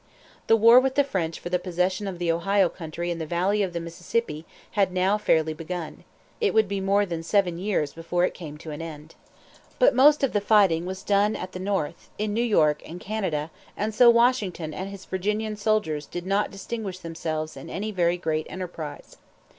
The 0.47 0.55
war 0.55 0.79
with 0.79 0.95
the 0.95 1.03
French 1.03 1.39
for 1.39 1.49
the 1.49 1.59
possession 1.59 2.07
of 2.07 2.17
the 2.17 2.31
Ohio 2.31 2.69
Country 2.69 3.11
and 3.11 3.21
the 3.21 3.25
valley 3.27 3.61
of 3.61 3.71
the 3.71 3.79
Mississippi, 3.79 4.47
had 4.71 4.91
now 4.91 5.19
fairly 5.19 5.53
begun. 5.53 6.05
It 6.39 6.55
would 6.55 6.67
be 6.67 6.81
more 6.81 7.05
than 7.05 7.21
seven 7.21 7.59
years 7.59 7.93
before 7.93 8.25
it 8.25 8.33
came 8.33 8.57
to 8.57 8.71
an 8.71 8.81
end. 8.81 9.13
But 9.77 9.93
most 9.93 10.23
of 10.23 10.33
the 10.33 10.41
fighting 10.41 10.87
was 10.87 11.03
done 11.03 11.35
at 11.35 11.51
the 11.51 11.59
north 11.59 12.09
in 12.17 12.33
New 12.33 12.41
York 12.41 12.81
and 12.83 12.99
Canada; 12.99 13.51
and 13.77 13.93
so 13.93 14.09
Washington 14.09 14.73
and 14.73 14.89
his 14.89 15.05
Virginian 15.05 15.55
soldiers 15.55 16.07
did 16.07 16.25
not 16.25 16.49
distinguish 16.49 16.97
themselves 16.97 17.55
in 17.55 17.69
any 17.69 17.91
very 17.91 18.17
great 18.17 18.47
enterprise. 18.49 19.17